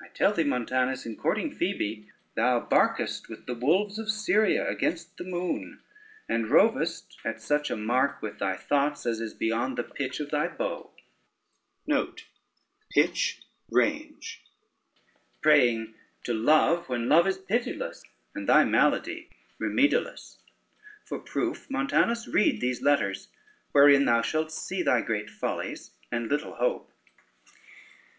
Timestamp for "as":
9.04-9.20